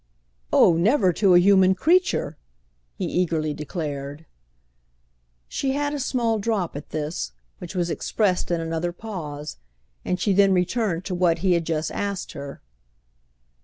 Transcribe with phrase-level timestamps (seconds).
[0.51, 2.35] "Oh never to a human creature!"
[2.95, 4.25] he eagerly declared.
[5.47, 9.57] She had a small drop at this, which was expressed in another pause,
[10.03, 12.63] and she then returned to what he had just asked her.